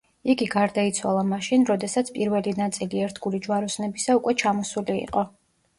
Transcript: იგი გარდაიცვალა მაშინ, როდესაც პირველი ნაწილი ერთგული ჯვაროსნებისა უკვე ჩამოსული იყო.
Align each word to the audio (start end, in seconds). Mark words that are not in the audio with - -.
იგი 0.33 0.45
გარდაიცვალა 0.53 1.25
მაშინ, 1.33 1.67
როდესაც 1.73 2.09
პირველი 2.17 2.55
ნაწილი 2.63 3.05
ერთგული 3.11 3.45
ჯვაროსნებისა 3.47 4.19
უკვე 4.23 4.39
ჩამოსული 4.45 4.99
იყო. 5.07 5.31